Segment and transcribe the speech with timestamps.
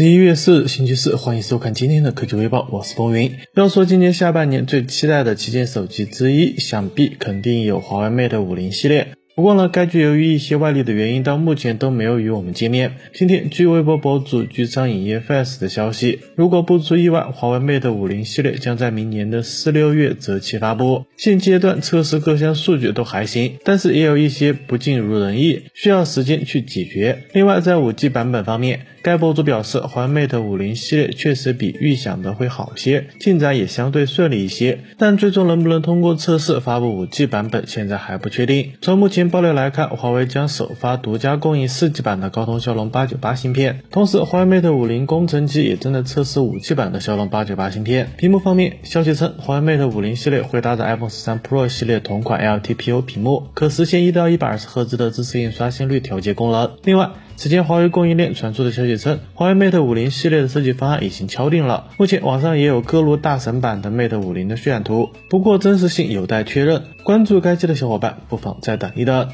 [0.00, 3.36] 十一月四日，星期四，欢迎收看今天的科技微报，我是风云。
[3.54, 9.08] 要说今年下半年最期待的旗舰手机之一，想必肯定有华为 Mate 五零系列。
[9.40, 12.96] 不过呢，该剧由于一些外力的原因，到目前都没有与我们见面。
[13.14, 21.06] 今天，据微博博主剧商影业 Fast 的消息，如果不出意外，华为 Mate 五零系列将在明年的四六月择期发布。
[21.16, 27.22] 现阶段测试各项数据都还行，但是也有一些不尽如人意，需要时间去解决。
[27.32, 38.72] 另外，在五 G 版本方面，该博主表示，华为 Mate 五零系列确实比预想的会好些，进展也相对顺利一些，但最终能不能通过测试发布五 G 版本，现在还不确定。
[38.82, 48.10] 从目前爆料来看，华为将首发独家供应四 G 版的高通骁龙八九八芯片，同时华为 Mate 五零工程机也正在测试五 G 版的骁龙八九八芯片。
[48.18, 56.72] 屏幕方面，消息称华为 Mate 五零系列会搭载 iPhone 十三 Pro 系列同款 LTPO 屏幕，可实现一到一百二十赫兹的自适应刷新率调节功能。
[56.82, 57.10] 另外，
[57.40, 61.86] 此前华为供应链传出的消息称，华为 Mate 五零系列的设计方案已经敲定了。
[61.96, 66.82] 目前网上也有各路大神版的 Mate 五零的渲染图，不过真实性有待确认。
[67.02, 69.30] 关注该机的小伙伴不妨再等一等。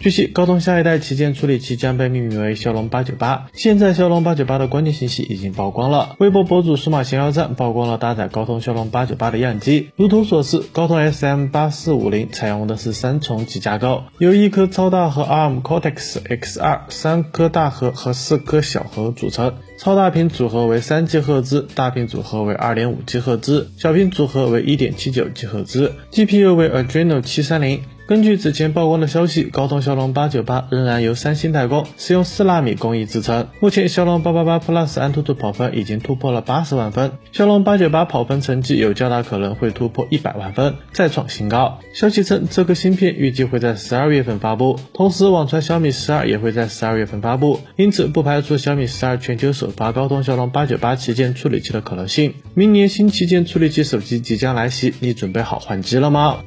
[0.00, 3.48] 据悉，高通下一代旗舰处理器将被命名为骁龙八九八。
[3.52, 6.14] 现在，骁龙八九八的关键信息已经曝光了。
[6.20, 9.90] 微博博主数码闲聊站曝光了搭载高通骁龙八九八的样机。
[9.96, 19.54] 如图所示，高通 SM 八四五零采用的是三重级架构，由一颗超大核 ARM Cortex X2、三颗大核和四颗小核组成。
[19.78, 25.92] 超大屏组合为三 G 赫兹，大屏组合为二点五 G 赫兹，小屏组合为一点七九 G 赫兹。
[26.12, 27.82] GPU 为 Adreno 七三零。
[28.08, 33.48] 根据此前曝光的消息，高通骁龙八九八仍然由三星代工，使用四纳米工艺制成。
[33.60, 41.80] 目前，骁龙八八八 Plus 安兔兔跑分已经突破了八十万分，骁龙八九八跑分成绩有较大可能会突破一百万分，再创新高。
[41.92, 52.32] 消息称，这个芯片预计会在十二月份发布，同时网传小米十二也会在十二月份发布，因此不排除小米十二全球首发高通骁龙八九八旗舰处理器的可能性。
[52.54, 56.38] 明年新旗舰处理器手机即将来袭，你准备好换机了吗？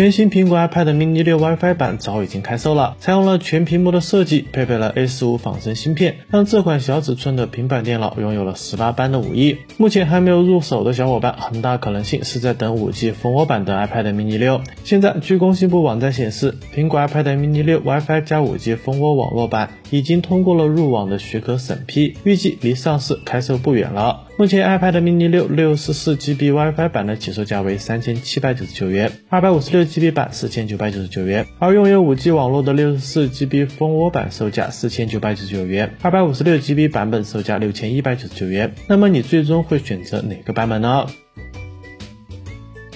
[0.00, 9.58] 全新苹果 iPad mini 六 WiFi 版早已经开售了，采用了全屏幕的设计，配备了 A 十五仿生芯片，让这款小尺寸的平板电脑拥有了十八般的武艺。
[9.76, 14.62] 目前还没有入手的小伙伴，很大可能性是在等 5G 蜂窝版的 iPad mini 六。
[14.84, 24.26] 现在，据工信部网站显示，苹果 iPad mini 六 WiFi 加 5G 蜂窝网络版已经通过了入网的许可审批，预计离上市开售不远了。
[24.38, 38.72] 目前 iPad mini 六六十四 GB WiFi 版的起售价为三千七百九十九元，二百五十六 GB 版四千九百九十九元，而拥有五 G 网络的六十四 GB 蜂窝版售价四千九百九十九元，二百五十六 GB 版本售价六千一百九十九元。
[38.88, 41.06] 那么你最终会选择哪个版本呢？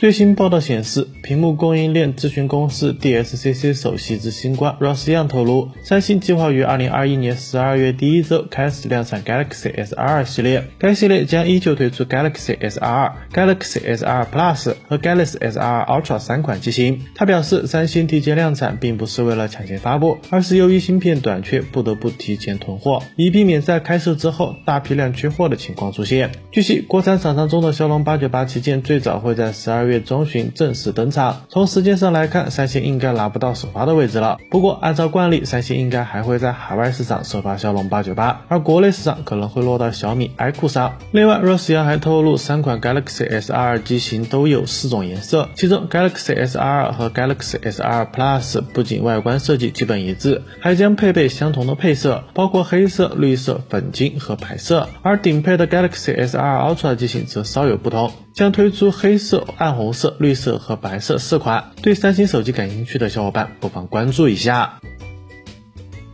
[0.00, 15.36] 最新报道显示，屏幕供应链咨询公司 DSCC 首席执行官 Ross Young 透露，三星计划于二零二一年十二月第一周开始量产 Galaxy S22 系列，该系列将依旧推出 Galaxy S22、Galaxy S2 Plus 和 Galaxy
[15.36, 17.02] S22 Ultra 三款机型。
[17.14, 26.30] 他表示，三星提前量产并不是为了抢先发布，而是由于芯片短缺，不得不提前囤货，以避免在开售之后大批量缺货的情况出现。
[26.50, 29.89] 据悉，国产厂商中的骁龙八九八旗舰最早会在十二月。
[29.90, 31.42] 月中旬正式登场。
[31.48, 34.38] 从时间上来看，三星应该拿不到首发的位置了。
[34.50, 40.94] 不过，按照惯例，三星应该还会在海外市场首发骁龙八九八，而国内市场可能会落到小米 iQOO 上。
[41.10, 54.88] 另外，Rossi 还透露，三款 Galaxy S22 机型都有四种颜色，其中 Galaxy S22 和 Galaxy S22 Plus 不仅外观设计基本一致，还将配备相同的配色，包括黑色、绿色、粉金和白色。
[55.02, 58.12] 而顶配的 Galaxy S22 Ultra 机型则稍有不同。
[58.32, 61.70] 将推出黑色、暗红色、绿色和白色四款。
[61.82, 64.80] 对三星手机感兴趣的小伙伴，不妨关注一下。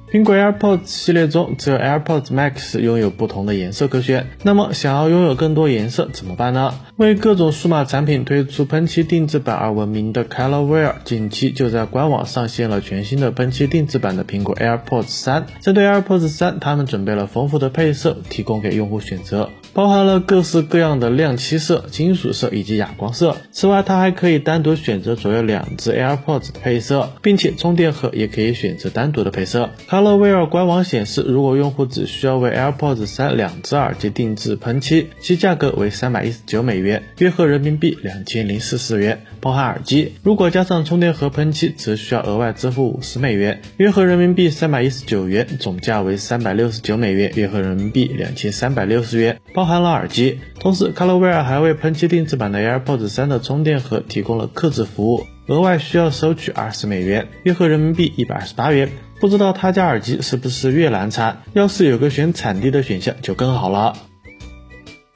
[0.08, 4.28] 苹果 AirPods 系列中，只有 AirPods Max 拥有不同的颜色可选。
[4.44, 6.72] 那么，想要拥有更多颜色怎么办呢？
[6.96, 15.46] 为各种数码产品推出喷漆定制版而闻名的 Colorware 近期就在官网上线了全新的喷漆定制版的苹果 AirPods 三。
[15.60, 19.50] 针对 AirPods 三，他们准备了丰富的配色，提供给用户选择。
[19.76, 23.36] 包含了各式各样的亮漆色、金属色以及哑光色。
[23.52, 29.68] 此外，它还可以单独选择左右两只 AirPods 的配色，并且充电盒也可以选择单独的配色。
[29.86, 40.14] Colorware 官网显示，如果用户只需要为 AirPods 三两只耳机定制喷漆，其价格为三百一十九美元，约合人民币两千零四十元，包含耳机。
[40.22, 49.65] 如果加上充电盒喷漆，则需要额外支付五十美元，约合人民币三百一十九元，总价为三百六十九美元，约合人民币两千三百六十元，包。
[49.66, 55.26] 包含了耳机，同时 Colorware 还为喷漆定制版的 AirPods 三的充电盒提供了客制服务。
[55.48, 58.88] 额外需要收取二十美元，约合人民币一百二十八元。
[59.20, 61.42] 不知道他家耳机是不是越南产？
[61.52, 63.96] 要是有个选产地的选项就更好了。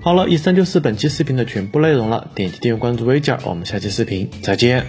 [0.01, 2.29] 好了，以上就是本期视频的全部内容了。
[2.35, 4.85] 点击订阅关注微教，我们下期视频再见。